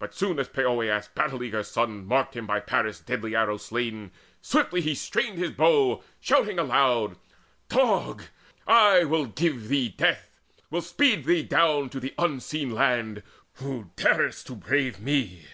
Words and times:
But 0.00 0.12
soon 0.12 0.40
as 0.40 0.48
Poeas' 0.48 1.06
battle 1.14 1.40
eager 1.40 1.62
son 1.62 2.04
Marked 2.04 2.34
him 2.34 2.48
by 2.48 2.58
Paris' 2.58 2.98
deadly 2.98 3.36
arrow 3.36 3.58
slain, 3.58 4.10
Swiftly 4.40 4.80
he 4.80 4.92
strained 4.92 5.38
his 5.38 5.52
bow, 5.52 6.02
shouting 6.18 6.58
aloud: 6.58 7.14
"Dog! 7.68 8.24
I 8.66 9.04
will 9.04 9.26
give 9.26 9.68
thee 9.68 9.88
death, 9.90 10.30
will 10.68 10.82
speed 10.82 11.26
thee 11.26 11.44
down 11.44 11.90
To 11.90 12.00
the 12.00 12.12
Unseen 12.18 12.70
Land, 12.72 13.22
who 13.58 13.92
darest 13.94 14.48
to 14.48 14.56
brave 14.56 14.98
me! 14.98 15.44